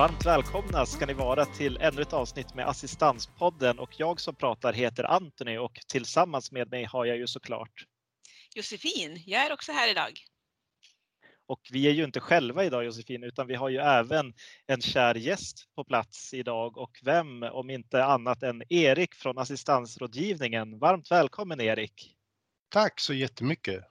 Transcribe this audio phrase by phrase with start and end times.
[0.00, 4.72] Varmt välkomna ska ni vara till ännu ett avsnitt med Assistanspodden och jag som pratar
[4.72, 7.86] heter Anthony och tillsammans med mig har jag ju såklart
[8.54, 10.12] Josefin, jag är också här idag.
[11.46, 14.34] Och vi är ju inte själva idag Josefin, utan vi har ju även
[14.66, 20.78] en kär gäst på plats idag och vem om inte annat än Erik från Assistansrådgivningen.
[20.78, 22.16] Varmt välkommen Erik!
[22.68, 23.84] Tack så jättemycket!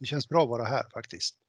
[0.00, 1.47] Det känns bra att vara här faktiskt.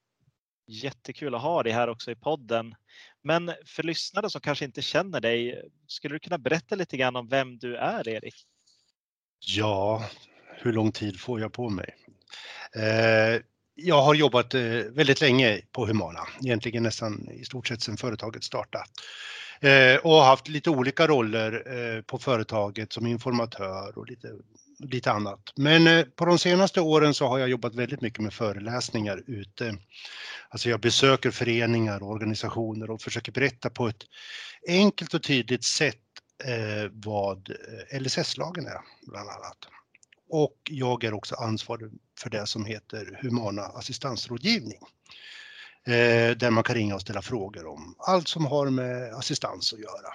[0.72, 2.76] Jättekul att ha dig här också i podden.
[3.24, 7.28] Men för lyssnare som kanske inte känner dig, skulle du kunna berätta lite grann om
[7.28, 8.36] vem du är Erik?
[9.40, 10.10] Ja,
[10.62, 11.96] hur lång tid får jag på mig?
[12.76, 13.42] Eh,
[13.76, 14.62] jag har jobbat eh,
[14.92, 18.84] väldigt länge på Humana, egentligen nästan i stort sett sedan företaget startade.
[19.62, 24.28] Eh, och haft lite olika roller eh, på företaget som informatör och lite,
[24.80, 25.54] lite annat.
[25.56, 29.78] Men eh, på de senaste åren så har jag jobbat väldigt mycket med föreläsningar ute.
[30.50, 34.04] Alltså jag besöker föreningar och organisationer och försöker berätta på ett
[34.68, 35.96] enkelt och tydligt sätt
[36.44, 37.50] eh, vad
[37.92, 39.58] eh, LSS-lagen är, bland annat.
[40.30, 44.80] Och jag är också ansvarig för det som heter Humana assistansrådgivning.
[46.36, 50.14] Där man kan ringa och ställa frågor om allt som har med assistans att göra,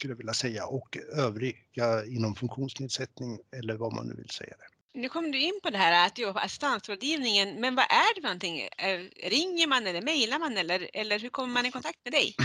[0.00, 5.00] skulle jag vilja säga, och övriga inom funktionsnedsättning eller vad man nu vill säga det.
[5.00, 8.20] Nu kom du in på det här att jobba på assistansrådgivningen, men vad är det
[8.20, 8.60] för någonting?
[8.60, 12.34] Eh, ringer man eller mejlar man eller, eller hur kommer man i kontakt med dig?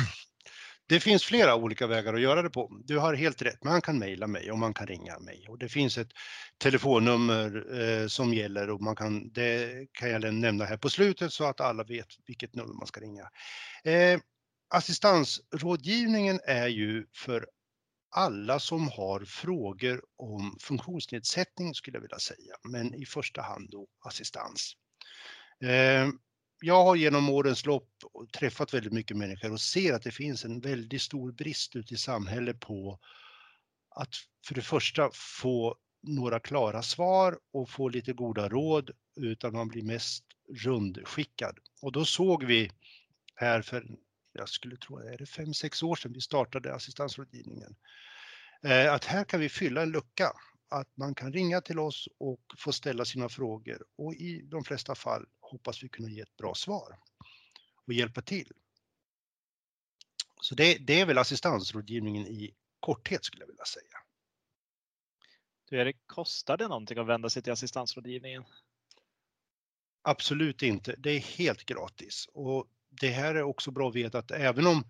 [0.87, 2.81] Det finns flera olika vägar att göra det på.
[2.85, 5.69] Du har helt rätt, man kan mejla mig och man kan ringa mig och det
[5.69, 6.11] finns ett
[6.57, 11.43] telefonnummer eh, som gäller och man kan, det kan jag nämna här på slutet så
[11.43, 13.29] att alla vet vilket nummer man ska ringa.
[13.83, 14.19] Eh,
[14.69, 17.47] assistansrådgivningen är ju för
[18.15, 23.87] alla som har frågor om funktionsnedsättning skulle jag vilja säga, men i första hand då
[24.05, 24.73] assistans.
[25.63, 26.09] Eh,
[26.61, 27.89] jag har genom årens lopp
[28.37, 31.97] träffat väldigt mycket människor och ser att det finns en väldigt stor brist ute i
[31.97, 32.99] samhället på
[33.89, 34.15] att
[34.47, 35.75] för det första få
[36.07, 40.23] några klara svar och få lite goda råd utan man blir mest
[40.63, 41.59] rundskickad.
[41.81, 42.71] Och då såg vi
[43.35, 43.85] här för,
[44.35, 47.75] jag skulle tro, är det fem, sex år sedan vi startade assistansrådgivningen,
[48.63, 50.33] eh, att här kan vi fylla en lucka
[50.69, 54.95] att man kan ringa till oss och få ställa sina frågor och i de flesta
[54.95, 56.99] fall hoppas vi kunna ge ett bra svar
[57.87, 58.51] och hjälpa till.
[60.41, 63.97] Så det, det är väl assistansrådgivningen i korthet skulle jag vilja säga.
[65.69, 68.43] Du Erik, kostar det någonting att vända sig till assistansrådgivningen?
[70.01, 70.95] Absolut inte.
[70.97, 72.67] Det är helt gratis och
[73.01, 74.83] det här är också bra att veta att även om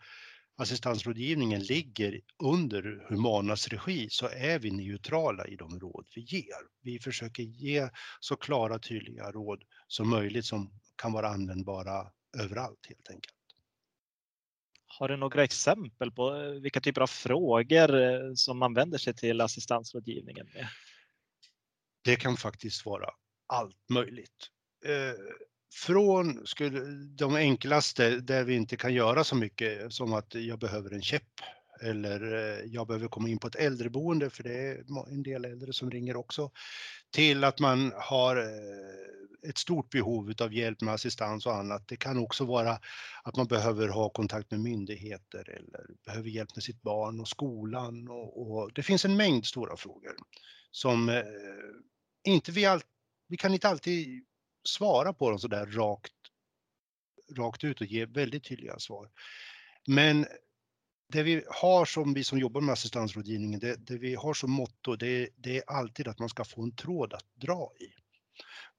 [0.57, 6.81] assistansrådgivningen ligger under Humanas regi så är vi neutrala i de råd vi ger.
[6.81, 7.89] Vi försöker ge
[8.19, 13.35] så klara tydliga råd som möjligt som kan vara användbara överallt helt enkelt.
[14.87, 19.13] Har du några exempel på eh, vilka typer av frågor eh, som man vänder sig
[19.13, 20.67] till assistansrådgivningen med?
[22.03, 23.09] Det kan faktiskt vara
[23.47, 24.49] allt möjligt.
[25.75, 26.79] Från skulle,
[27.17, 31.41] de enklaste där vi inte kan göra så mycket som att jag behöver en käpp
[31.81, 35.73] eller eh, jag behöver komma in på ett äldreboende för det är en del äldre
[35.73, 36.51] som ringer också
[37.11, 41.87] till att man har eh, ett stort behov av hjälp med assistans och annat.
[41.87, 42.79] Det kan också vara
[43.23, 48.07] att man behöver ha kontakt med myndigheter eller behöver hjälp med sitt barn och skolan
[48.07, 50.15] och, och det finns en mängd stora frågor
[50.71, 51.23] som eh,
[52.23, 52.81] inte vi all,
[53.27, 54.25] vi kan inte alltid
[54.67, 56.13] svara på dem sådär rakt,
[57.37, 59.09] rakt ut och ge väldigt tydliga svar.
[59.87, 60.25] Men
[61.07, 64.95] det vi har som vi som jobbar med assistansrådgivningen, det, det vi har som motto,
[64.95, 67.85] det, det, är alltid att man ska få en tråd att dra i.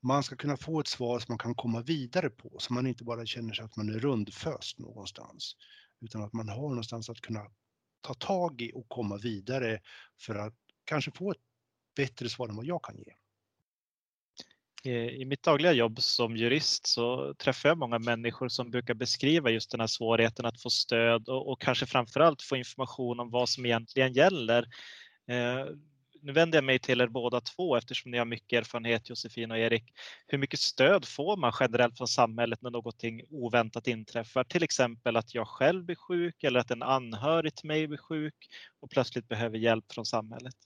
[0.03, 3.05] Man ska kunna få ett svar som man kan komma vidare på, så man inte
[3.05, 5.57] bara känner sig att man är rundföst någonstans,
[6.01, 7.47] utan att man har någonstans att kunna
[8.01, 9.81] ta tag i och komma vidare
[10.21, 11.43] för att kanske få ett
[11.97, 13.13] bättre svar än vad jag kan ge.
[14.87, 19.51] Eh, I mitt dagliga jobb som jurist så träffar jag många människor som brukar beskriva
[19.51, 23.49] just den här svårigheten att få stöd och, och kanske framförallt få information om vad
[23.49, 24.63] som egentligen gäller.
[25.31, 25.67] Eh,
[26.23, 29.59] nu vänder jag mig till er båda två eftersom ni har mycket erfarenhet Josefin och
[29.59, 29.85] Erik.
[30.27, 34.45] Hur mycket stöd får man generellt från samhället när någonting oväntat inträffar?
[34.45, 38.35] Till exempel att jag själv blir sjuk eller att en anhörig till mig blir sjuk
[38.81, 40.57] och plötsligt behöver hjälp från samhället.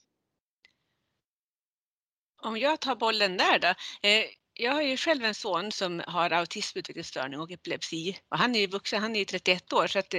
[2.43, 3.67] Om jag tar bollen där då.
[4.07, 8.59] Eh, jag har ju själv en son som har autismutvecklingsstörning och epilepsi och han är
[8.59, 10.13] ju vuxen, han är ju 31 år så att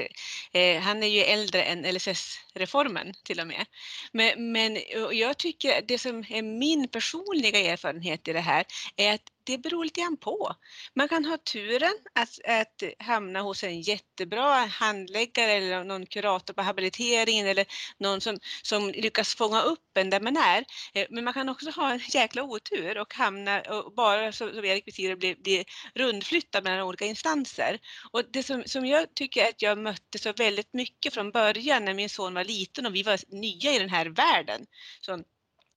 [0.52, 3.66] eh, han är ju äldre än LSS-reformen till och med.
[4.12, 4.78] Men, men
[5.12, 8.64] jag tycker det som är min personliga erfarenhet i det här
[8.96, 10.54] är att det beror lite grann på.
[10.94, 16.62] Man kan ha turen att, att hamna hos en jättebra handläggare eller någon kurator på
[16.62, 17.66] habiliteringen eller
[17.98, 20.64] någon som, som lyckas fånga upp en där man är.
[20.94, 24.84] Eh, men man kan också ha en jäkla otur och hamna och bara som Erik
[24.84, 25.64] beskriver bli, bli
[25.94, 27.78] rundflyttad mellan olika instanser.
[28.12, 31.94] Och det som, som jag tycker att jag mötte så väldigt mycket från början när
[31.94, 34.66] min son var liten och vi var nya i den här världen
[35.00, 35.22] så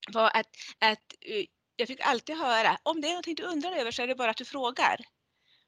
[0.08, 3.92] var att, att eh, jag fick alltid höra, om det är någonting du undrar över
[3.92, 5.06] så är det bara att du frågar.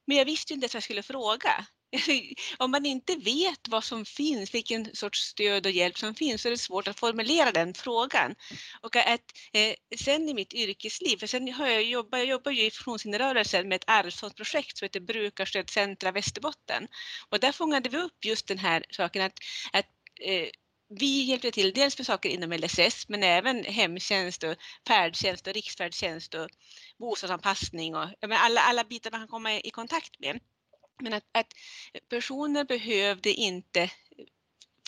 [0.07, 1.65] Men jag visste inte att jag skulle fråga.
[2.57, 6.47] Om man inte vet vad som finns, vilken sorts stöd och hjälp som finns, så
[6.47, 8.35] är det svårt att formulera den frågan.
[8.81, 9.21] Och att,
[9.53, 13.67] eh, sen i mitt yrkesliv, för sen har jag jobbat, jag jobbar ju i funktionshinderrörelsen
[13.67, 16.87] med ett arvsfondsprojekt som heter Brukarstödcentra Västerbotten.
[17.29, 19.33] Och där fångade vi upp just den här saken att,
[19.73, 19.85] att
[20.21, 20.47] eh,
[20.89, 24.55] vi hjälpte till dels med saker inom LSS men även hemtjänst och
[24.87, 26.49] färdtjänst och riksfärdtjänst och
[26.97, 30.39] bostadsanpassning och alla, alla bitar man kan komma i kontakt med.
[31.01, 31.53] Men att, att
[32.09, 33.89] personer behövde inte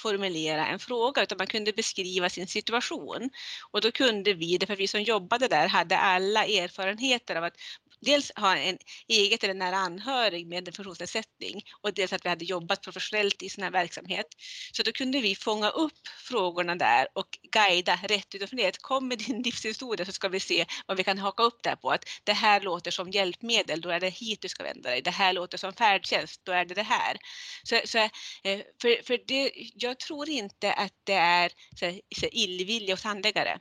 [0.02, 3.30] formulera en fråga utan man kunde beskriva sin situation.
[3.72, 7.58] Och då kunde vi, därför vi som jobbade där hade alla erfarenheter av att
[8.02, 12.46] dels ha en eget eller nära anhörig med en funktionsnedsättning och dels att vi hade
[12.46, 14.26] jobbat professionellt i sån här verksamhet.
[14.72, 18.82] Så då kunde vi fånga upp frågorna där och guida rätt utifrån det.
[18.82, 21.92] Kom med din livshistoria så ska vi se vad vi kan haka upp där på.
[21.92, 25.02] Att det här låter som hjälpmedel, då är det hit du ska vända dig.
[25.02, 27.18] Det här låter som färdtjänst, då är det det här.
[27.64, 32.94] Så, så eh, för, för det, jag tror inte att det är så, så illvilja
[32.94, 33.60] hos handläggare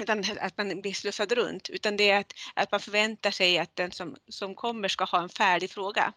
[0.00, 3.76] utan att man blir slussad runt, utan det är att, att man förväntar sig att
[3.76, 6.12] den som, som kommer ska ha en färdig fråga.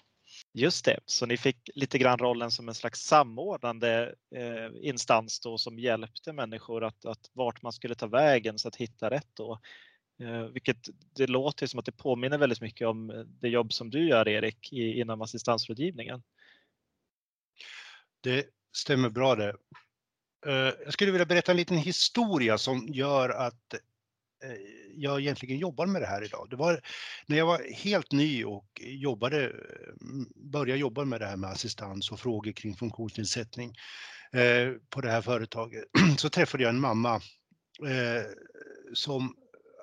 [0.54, 5.58] Just det, så ni fick lite grann rollen som en slags samordnande eh, instans då
[5.58, 9.60] som hjälpte människor att, att vart man skulle ta vägen så att hitta rätt då.
[10.22, 14.08] Eh, vilket det låter som att det påminner väldigt mycket om det jobb som du
[14.08, 16.24] gör Erik i, inom assistansrådgivningen.
[18.22, 18.46] Det
[18.76, 19.56] stämmer bra det.
[20.46, 23.74] Eh, jag skulle vilja berätta en liten historia som gör att
[24.44, 24.52] eh,
[24.96, 26.48] jag egentligen jobbar med det här idag.
[26.50, 26.82] Det var
[27.26, 29.46] när jag var helt ny och jobbade,
[30.02, 33.76] mm, började jobba med det här med assistans och frågor kring funktionsnedsättning
[34.34, 35.84] eh, på det här företaget
[36.18, 37.22] så träffade jag en mamma
[38.94, 39.36] som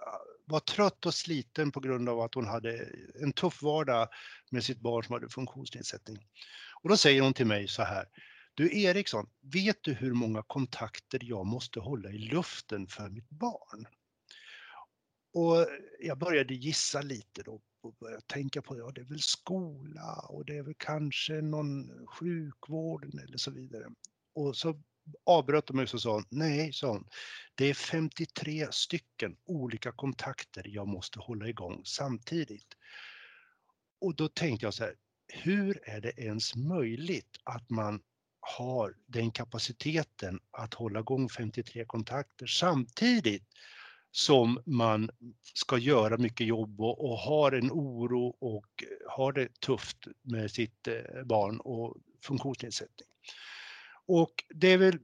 [0.06, 2.88] ah, var trött och sliten på grund av att hon hade
[3.22, 4.08] en tuff vardag
[4.50, 6.18] med sitt barn som hade funktionsnedsättning.
[6.82, 8.04] Och då säger hon till mig så här,
[8.56, 13.86] du Eriksson, vet du hur många kontakter jag måste hålla i luften för mitt barn?
[15.32, 15.66] Och
[16.00, 20.44] jag började gissa lite då och började tänka på, ja det är väl skola och
[20.44, 23.86] det är väl kanske någon sjukvård eller så vidare.
[24.34, 24.82] Och så
[25.26, 27.08] avbröt de mig och sa nej, sa hon,
[27.54, 32.76] det är 53 stycken olika kontakter jag måste hålla igång samtidigt.
[34.00, 34.94] Och då tänkte jag så här,
[35.28, 38.02] hur är det ens möjligt att man
[38.46, 43.44] har den kapaciteten att hålla igång 53 kontakter samtidigt
[44.10, 45.10] som man
[45.54, 50.50] ska göra mycket jobb och, och har en oro och eh, har det tufft med
[50.50, 53.08] sitt eh, barn och funktionsnedsättning.
[54.06, 54.98] Och det är väl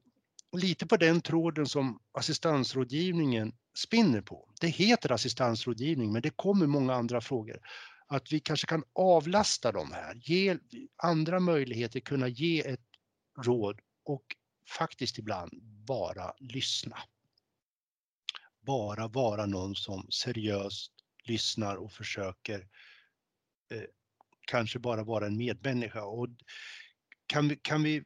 [0.56, 4.48] lite på den tråden som assistansrådgivningen spinner på.
[4.60, 7.58] Det heter assistansrådgivning men det kommer många andra frågor.
[8.06, 10.58] Att vi kanske kan avlasta dem här, ge
[10.96, 12.91] andra möjligheter, kunna ge ett
[13.38, 14.36] råd och
[14.68, 16.98] faktiskt ibland bara lyssna.
[18.60, 20.92] Bara vara någon som seriöst
[21.24, 22.68] lyssnar och försöker
[23.70, 23.84] eh,
[24.46, 26.04] kanske bara vara en medmänniska.
[26.04, 26.28] Och
[27.26, 28.04] kan, vi, kan vi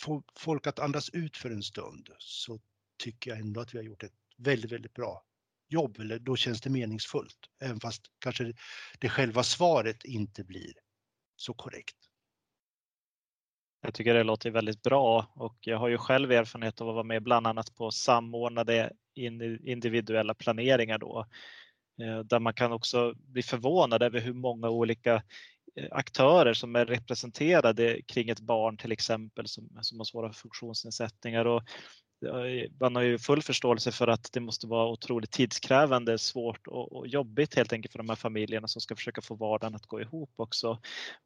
[0.00, 2.60] få folk att andas ut för en stund så
[2.98, 5.24] tycker jag ändå att vi har gjort ett väldigt, väldigt bra
[5.68, 6.00] jobb.
[6.00, 8.52] Eller då känns det meningsfullt, även fast kanske
[8.98, 10.72] det själva svaret inte blir
[11.36, 11.96] så korrekt.
[13.86, 17.04] Jag tycker det låter väldigt bra och jag har ju själv erfarenhet av att vara
[17.04, 18.92] med bland annat på samordnade
[19.64, 21.26] individuella planeringar då.
[22.02, 25.14] Eh, där man kan också bli förvånad över hur många olika
[25.76, 31.44] eh, aktörer som är representerade kring ett barn till exempel som, som har svåra funktionsnedsättningar.
[31.44, 31.62] Och
[32.80, 37.54] man har ju full förståelse för att det måste vara otroligt tidskrävande, svårt och, jobbigt
[37.54, 40.78] helt enkelt för de här familjerna som ska försöka få vardagen att gå ihop också.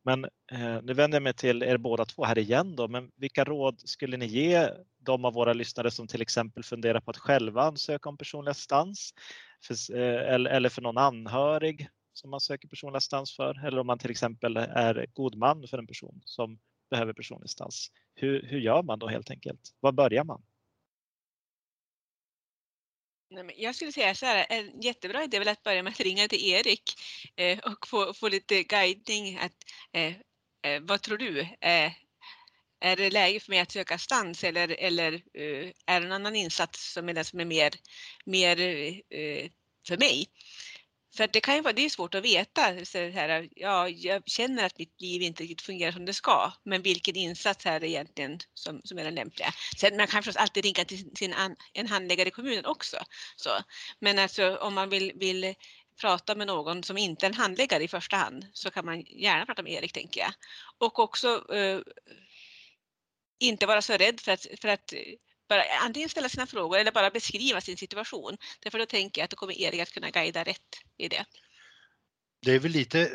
[0.05, 3.45] Men eh, nu vänder jag mig till er båda två här igen då, men vilka
[3.45, 4.69] råd skulle ni ge
[4.99, 9.15] de av våra lyssnare som till exempel funderar på att själva ansöka om personlig assistans
[9.67, 13.87] för, eh, eller, eller för någon anhörig som man söker personlig assistans för eller om
[13.87, 16.59] man till exempel är god man för en person som
[16.91, 17.89] behöver personlig assistans.
[18.15, 19.61] Hur, hur gör man då helt enkelt?
[19.81, 20.43] Var börjar man?
[23.57, 26.29] Jag skulle säga så här, en jättebra idé är väl att börja med att ringa
[26.29, 26.83] till Erik
[27.37, 29.39] eh, och få, få lite guidning.
[29.39, 29.53] Att,
[29.93, 30.15] eh,
[30.63, 31.41] eh, vad tror du?
[31.41, 31.93] Eh,
[32.81, 36.37] är det läge för mig att söka stans eller, eller uh, är det en annan
[36.37, 37.71] insats som är den som är mer,
[38.25, 39.49] mer uh,
[39.89, 40.27] för mig?
[41.17, 42.85] För det kan ju vara det är svårt att veta.
[42.85, 46.83] Så här, ja, jag känner att mitt liv inte riktigt fungerar som det ska, men
[46.83, 49.53] vilken insats är det egentligen som, som är den lämpliga?
[49.77, 52.97] Sen man kan förstås alltid ringa till sin an, en handläggare i kommunen också.
[53.37, 53.51] Så.
[53.99, 55.55] Men alltså om man vill, vill
[56.01, 59.47] prata med någon som inte är en handläggare i första hand så kan man gärna
[59.47, 60.33] prata med Erik tänker jag.
[60.79, 61.81] Och också eh,
[63.39, 64.95] inte vara så rädd för att, för att
[65.51, 68.37] bara antingen ställa sina frågor eller bara beskriva sin situation.
[68.61, 71.25] Därför då tänker jag att då kommer Erik att kunna guida rätt i det.
[72.43, 73.09] Det är väl lite eh,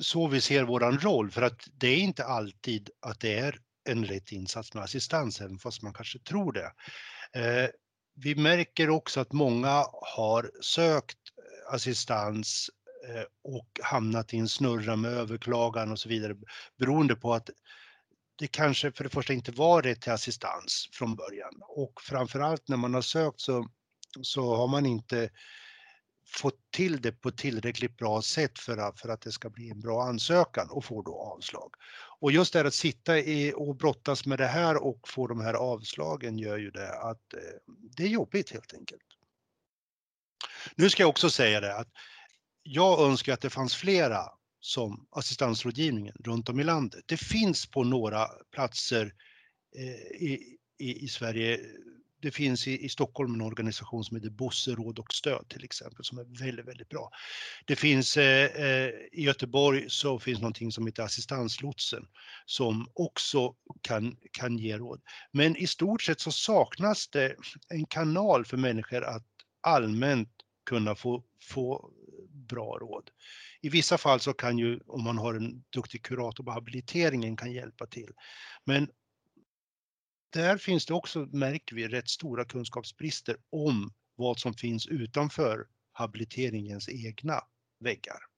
[0.00, 4.04] så vi ser våran roll för att det är inte alltid att det är en
[4.04, 6.72] rätt insats med assistans, även fast man kanske tror det.
[7.40, 7.68] Eh,
[8.16, 9.84] vi märker också att många
[10.16, 12.70] har sökt eh, assistans
[13.08, 16.36] eh, och hamnat i en snurra med överklagan och så vidare
[16.78, 17.50] beroende på att
[18.40, 22.76] det kanske för det första inte var rätt till assistans från början och framförallt när
[22.76, 23.68] man har sökt så,
[24.22, 25.30] så har man inte
[26.26, 29.80] fått till det på tillräckligt bra sätt för att, för att det ska bli en
[29.80, 31.74] bra ansökan och får då avslag.
[32.20, 35.54] Och just det att sitta i och brottas med det här och få de här
[35.54, 37.40] avslagen gör ju det att eh,
[37.96, 39.02] det är jobbigt helt enkelt.
[40.74, 41.88] Nu ska jag också säga det att
[42.62, 47.04] jag önskar att det fanns flera som assistansrådgivningen runt om i landet.
[47.06, 49.14] Det finns på några platser
[49.76, 51.60] eh, i, i, i, Sverige.
[52.22, 56.04] Det finns i, i, Stockholm en organisation som heter Bosse råd och stöd till exempel
[56.04, 57.10] som är väldigt, väldigt bra.
[57.66, 62.06] Det finns eh, eh, i Göteborg så finns någonting som heter assistanslotsen
[62.46, 65.00] som också kan, kan ge råd.
[65.32, 67.36] Men i stort sett så saknas det
[67.68, 69.26] en kanal för människor att
[69.60, 70.30] allmänt
[70.66, 71.90] kunna få, få
[72.50, 73.10] bra råd.
[73.60, 77.52] I vissa fall så kan ju, om man har en duktig kurator på habiliteringen, kan
[77.52, 78.12] hjälpa till.
[78.64, 78.88] Men
[80.32, 86.88] där finns det också, märker vi, rätt stora kunskapsbrister om vad som finns utanför habiliteringens
[86.88, 87.40] egna
[87.80, 88.29] väggar.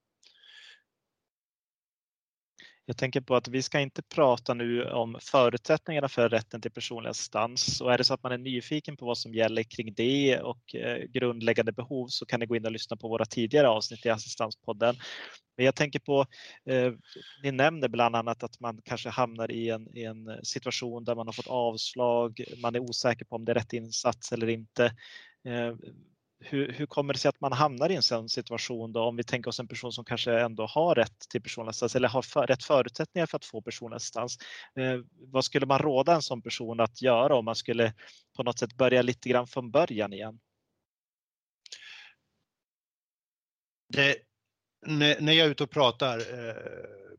[2.87, 7.11] Jag tänker på att vi ska inte prata nu om förutsättningarna för rätten till personlig
[7.11, 10.41] assistans och är det så att man är nyfiken på vad som gäller kring det
[10.41, 14.07] och eh, grundläggande behov så kan ni gå in och lyssna på våra tidigare avsnitt
[14.07, 14.97] i Assistanspodden.
[15.57, 16.27] Men jag tänker på,
[16.71, 16.93] eh,
[17.43, 21.27] ni nämner bland annat att man kanske hamnar i en, i en situation där man
[21.27, 24.85] har fått avslag, man är osäker på om det är rätt insats eller inte.
[25.45, 25.75] Eh,
[26.45, 29.25] hur, hur kommer det sig att man hamnar i en sån situation då om vi
[29.25, 32.47] tänker oss en person som kanske ändå har rätt till personlig assistans eller har för,
[32.47, 34.39] rätt förutsättningar för att få personlig assistans.
[34.79, 35.01] Eh,
[35.33, 37.95] vad skulle man råda en sån person att göra om man skulle
[38.37, 40.41] på något sätt börja lite grann från början igen?
[43.89, 44.17] Det,
[44.87, 46.55] när, när jag är ute och pratar eh,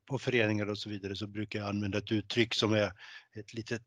[0.10, 2.92] på föreningar och så vidare så brukar jag använda ett uttryck som är
[3.36, 3.84] ett litet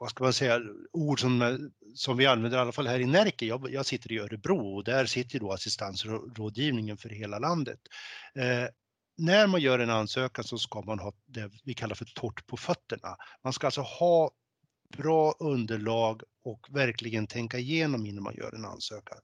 [0.00, 0.60] vad ska man säga,
[0.92, 1.56] ord som, eh,
[1.94, 3.46] som vi använder i alla fall här i Närke.
[3.46, 7.80] Jag, jag sitter i Örebro och där sitter då assistansrådgivningen för hela landet.
[8.34, 8.66] Eh,
[9.16, 12.56] när man gör en ansökan så ska man ha det vi kallar för torrt på
[12.56, 13.16] fötterna.
[13.44, 14.30] Man ska alltså ha
[14.96, 19.18] bra underlag och verkligen tänka igenom innan man gör en ansökan.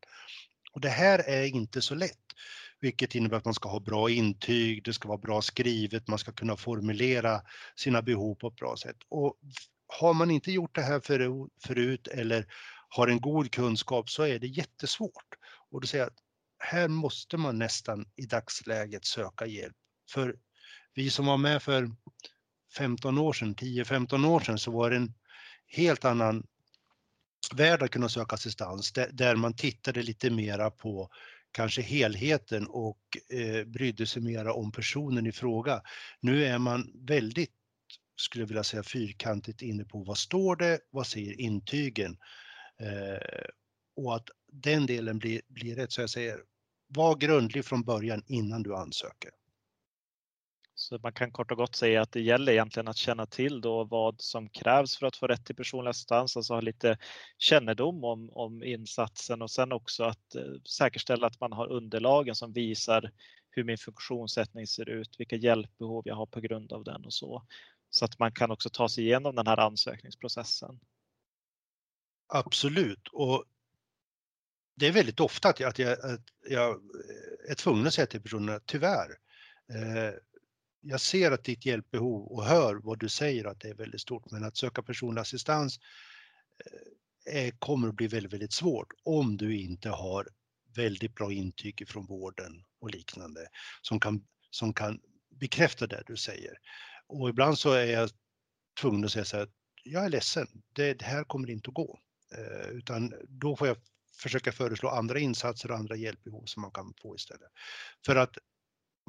[0.72, 2.18] Och det här är inte så lätt,
[2.80, 6.32] vilket innebär att man ska ha bra intyg, det ska vara bra skrivet, man ska
[6.32, 7.40] kunna formulera
[7.76, 8.96] sina behov på ett bra sätt.
[9.08, 9.36] Och
[9.86, 11.00] har man inte gjort det här
[11.66, 12.46] förut eller
[12.88, 15.34] har en god kunskap så är det jättesvårt.
[15.70, 16.18] Och då säger jag att
[16.58, 19.76] här måste man nästan i dagsläget söka hjälp.
[20.10, 20.36] För
[20.94, 21.90] vi som var med för
[22.76, 25.14] 15 år sedan, 10-15 år sedan, så var det en
[25.66, 26.46] helt annan
[27.54, 31.10] värld att kunna söka assistans där man tittade lite mera på
[31.52, 32.98] kanske helheten och
[33.32, 35.82] eh, brydde sig mera om personen i fråga.
[36.20, 37.55] Nu är man väldigt
[38.16, 42.16] skulle jag vilja säga fyrkantigt inne på vad står det, vad säger intygen?
[42.80, 43.46] Eh,
[43.96, 45.92] och att den delen blir, blir rätt.
[45.92, 46.40] Så jag säger,
[46.86, 49.30] var grundlig från början innan du ansöker.
[50.78, 53.84] Så man kan kort och gott säga att det gäller egentligen att känna till då
[53.84, 56.98] vad som krävs för att få rätt till personlig assistans, alltså ha lite
[57.38, 62.52] kännedom om, om insatsen och sen också att eh, säkerställa att man har underlagen som
[62.52, 63.10] visar
[63.50, 67.42] hur min funktionssättning ser ut, vilka hjälpbehov jag har på grund av den och så.
[67.90, 70.80] Så att man kan också ta sig igenom den här ansökningsprocessen.
[72.28, 73.08] Absolut.
[73.12, 73.44] Och
[74.74, 78.06] det är väldigt ofta att jag, att jag, att jag eh, är tvungen att säga
[78.06, 79.10] till personerna, tyvärr,
[79.74, 80.14] eh,
[80.80, 84.30] jag ser att ditt hjälpbehov och hör vad du säger att det är väldigt stort,
[84.30, 85.78] men att söka personlig assistans
[87.30, 90.28] eh, kommer att bli väldigt, väldigt svårt om du inte har
[90.76, 93.40] väldigt bra intyg från vården och liknande
[93.82, 95.00] som kan, som kan
[95.30, 96.58] bekräfta det du säger.
[97.08, 98.10] Och ibland så är jag
[98.80, 99.48] tvungen att säga så här,
[99.84, 101.98] jag är ledsen, det, det här kommer inte att gå.
[102.34, 103.76] Eh, utan då får jag
[104.16, 107.50] försöka föreslå andra insatser och andra hjälpbehov som man kan få istället.
[108.06, 108.38] För att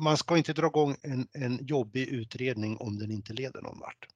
[0.02, 4.08] man ska inte dra igång en, en jobbig utredning om den inte leder någon vart.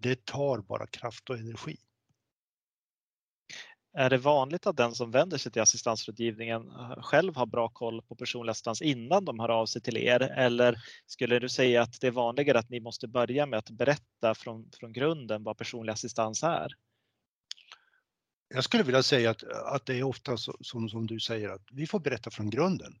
[0.00, 1.76] Det tar bara kraft och energi.
[3.92, 8.02] Är det vanligt att den som vänder sig till assistansrådgivningen eh, själv har bra koll
[8.02, 10.20] på personlig assistans innan de hör av sig till er?
[10.20, 14.34] Eller skulle du säga att det är vanligare att ni måste börja med att berätta
[14.34, 16.72] från, från grunden vad personlig assistans är?
[18.54, 21.66] Jag skulle vilja säga att, att det är ofta så, som, som du säger att
[21.72, 22.92] vi får berätta från grunden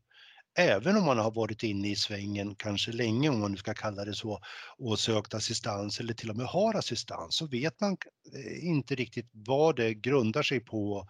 [0.58, 4.04] även om man har varit inne i svängen kanske länge, om man nu ska kalla
[4.04, 4.40] det så,
[4.78, 7.96] och sökt assistans eller till och med har assistans, så vet man
[8.34, 11.08] eh, inte riktigt vad det grundar sig på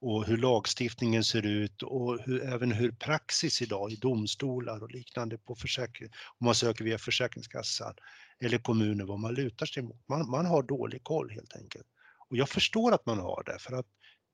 [0.00, 5.38] och hur lagstiftningen ser ut och hur, även hur praxis idag i domstolar och liknande
[5.38, 7.94] på försäkring, om man söker via Försäkringskassan
[8.40, 10.08] eller kommuner, vad man lutar sig mot.
[10.08, 11.86] Man, man har dålig koll helt enkelt.
[12.28, 13.86] Och jag förstår att man har det, för att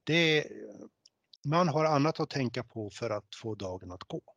[0.04, 0.46] det,
[1.44, 4.33] man har annat att tänka på för att få dagen att gå.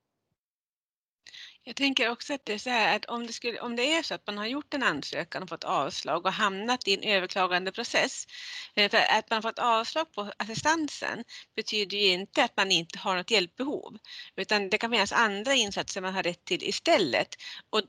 [1.67, 4.03] Jag tänker också att det är så här att om det, skulle, om det är
[4.03, 8.27] så att man har gjort en ansökan och fått avslag och hamnat i en överklagandeprocess.
[8.75, 11.23] Eh, för att man fått avslag på assistansen
[11.55, 13.97] betyder ju inte att man inte har något hjälpbehov,
[14.35, 17.35] utan det kan finnas andra insatser man har rätt till istället.
[17.69, 17.81] Och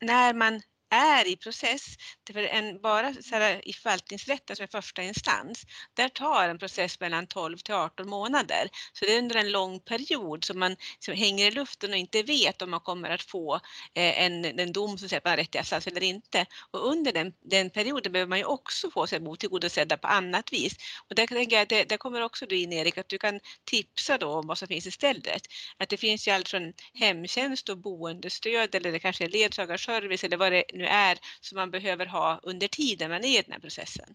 [0.00, 1.96] när man är i process.
[2.32, 5.62] För en, bara så här, i förvaltningsrätten som är första instans,
[5.94, 8.68] där tar en process mellan 12 till 18 månader.
[8.92, 12.22] Så det är under en lång period som man som hänger i luften och inte
[12.22, 13.54] vet om man kommer att få
[13.94, 16.46] eh, en, en dom som säger att man har rätt till assistans eller inte.
[16.70, 20.74] Och under den, den perioden behöver man ju också få sig tillgodosedda på annat vis.
[21.08, 23.40] Och där tänker jag att det, där kommer också du in Erik, att du kan
[23.64, 25.42] tipsa då om vad som finns istället.
[25.78, 30.36] Att det finns ju allt från hemtjänst och boendestöd eller det kanske är ledsagarservice eller
[30.36, 33.60] vad det nu är som man behöver ha under tiden man är i den här
[33.60, 34.14] processen.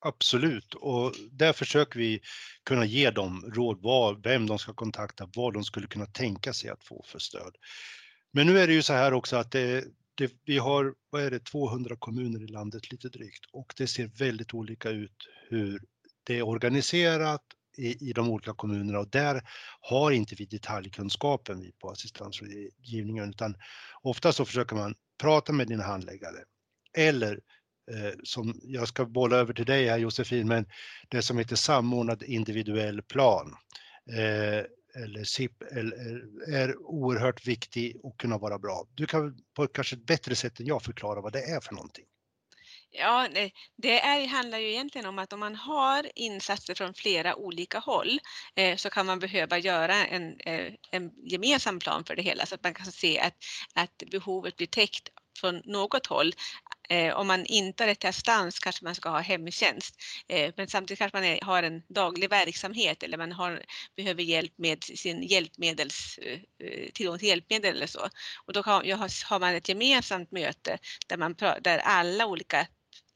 [0.00, 2.20] Absolut, och där försöker vi
[2.64, 6.70] kunna ge dem råd, vad, vem de ska kontakta, vad de skulle kunna tänka sig
[6.70, 7.56] att få för stöd.
[8.32, 9.84] Men nu är det ju så här också att det,
[10.14, 14.06] det, vi har, vad är det, 200 kommuner i landet lite drygt och det ser
[14.06, 15.82] väldigt olika ut hur
[16.24, 17.42] det är organiserat
[17.78, 19.42] i, i de olika kommunerna och där
[19.80, 23.54] har inte vi detaljkunskapen vi på assistansrådgivningen utan
[24.02, 26.38] ofta så försöker man prata med din handläggare
[26.96, 27.32] eller
[27.90, 30.66] eh, som jag ska bolla över till dig här Josefin, men
[31.08, 33.54] det som heter samordnad individuell plan
[34.12, 34.64] eh,
[35.02, 38.86] eller SIP eh, är oerhört viktig och kunna vara bra.
[38.94, 42.04] Du kan på ett kanske bättre sätt än jag förklara vad det är för någonting.
[42.90, 43.28] Ja,
[43.76, 48.20] det är, handlar ju egentligen om att om man har insatser från flera olika håll
[48.54, 52.54] eh, så kan man behöva göra en, eh, en gemensam plan för det hela så
[52.54, 53.34] att man kan se att,
[53.74, 55.08] att behovet blir täckt
[55.40, 56.32] från något håll.
[56.90, 59.94] Eh, om man inte har rätt till assistans kanske man ska ha hemtjänst,
[60.28, 63.62] eh, men samtidigt kanske man är, har en daglig verksamhet eller man har,
[63.96, 66.38] behöver hjälp med sin hjälpmedels, eh,
[66.92, 68.08] tillgång till hjälpmedel eller så.
[68.46, 72.66] Och då har, har man ett gemensamt möte där, man, där alla olika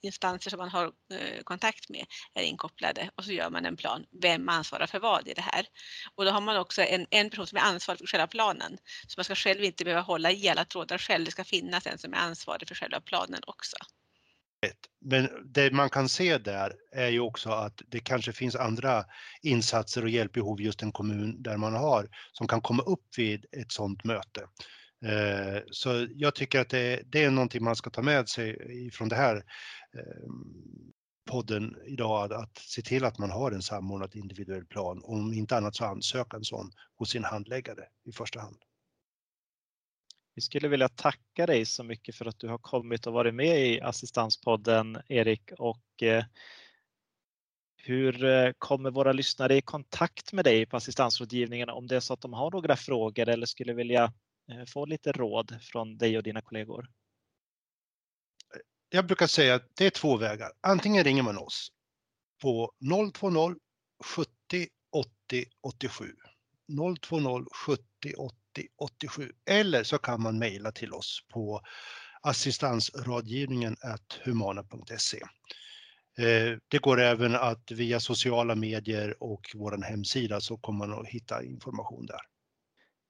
[0.02, 4.04] instanser som man har eh, kontakt med är inkopplade och så gör man en plan.
[4.22, 5.66] Vem ansvarar för vad i det här?
[6.14, 8.78] Och då har man också en, en person som är ansvarig för själva planen.
[9.06, 11.24] Så man ska själv inte behöva hålla i alla trådar själv.
[11.24, 13.76] Det ska finnas en som är ansvarig för själva planen också.
[15.04, 19.04] Men det man kan se där är ju också att det kanske finns andra
[19.42, 23.72] insatser och hjälpbehov just en kommun där man har som kan komma upp vid ett
[23.72, 24.40] sådant möte.
[25.04, 28.56] Eh, så jag tycker att det, är någonting man ska ta med sig
[28.92, 29.42] från det här
[29.94, 30.92] Ehm,
[31.30, 35.00] podden idag, att se till att man har en samordnad individuell plan.
[35.04, 38.56] Om inte annat så ansöka en sån hos sin handläggare i första hand.
[40.34, 43.66] Vi skulle vilja tacka dig så mycket för att du har kommit och varit med
[43.66, 46.24] i Assistanspodden Erik och eh,
[47.76, 52.14] hur eh, kommer våra lyssnare i kontakt med dig på assistansrådgivningen om det är så
[52.14, 54.12] att de har några frågor eller skulle vilja
[54.52, 56.88] eh, få lite råd från dig och dina kollegor?
[58.94, 60.52] Jag brukar säga att det är två vägar.
[60.60, 61.68] Antingen ringer man oss
[62.42, 62.72] på
[63.20, 63.54] 020
[64.04, 66.04] 70 80 87.
[67.02, 67.82] 020 70
[68.16, 69.32] 80 87.
[69.50, 71.60] Eller så kan man mejla till oss på
[72.22, 73.76] assistansrådgivningen
[74.24, 75.20] humana.se.
[76.18, 81.08] Eh, det går även att via sociala medier och vår hemsida så kommer man att
[81.08, 82.31] hitta information där.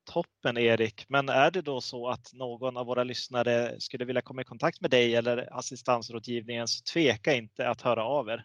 [0.05, 4.43] Toppen Erik, men är det då så att någon av våra lyssnare skulle vilja komma
[4.43, 8.45] i kontakt med dig eller assistansrådgivningen så tveka inte att höra av er.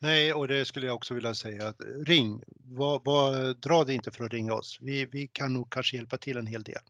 [0.00, 1.68] Nej, och det skulle jag också vilja säga.
[1.68, 4.78] Att ring, var, var, dra dig inte för att ringa oss.
[4.80, 6.82] Vi, vi kan nog kanske hjälpa till en hel del.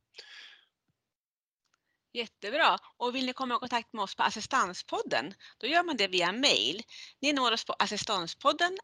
[2.14, 2.78] Jättebra.
[2.96, 6.32] Och vill ni komma i kontakt med oss på Assistanspodden, då gör man det via
[6.32, 6.82] mail.
[7.20, 8.78] Ni når oss på assistanspodden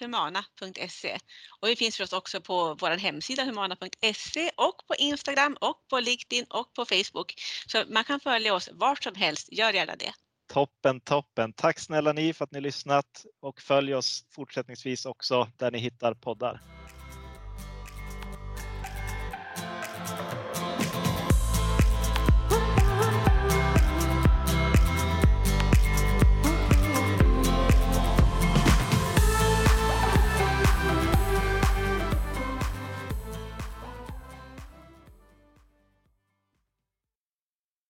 [0.00, 1.18] humana.se.
[1.60, 6.44] Och vi finns förstås också på vår hemsida humana.se och på Instagram och på LinkedIn
[6.50, 7.34] och på Facebook.
[7.66, 9.52] Så man kan följa oss vart som helst.
[9.52, 10.12] Gör gärna det.
[10.52, 11.52] Toppen, toppen.
[11.52, 16.14] Tack snälla ni för att ni lyssnat och följ oss fortsättningsvis också där ni hittar
[16.14, 16.79] poddar.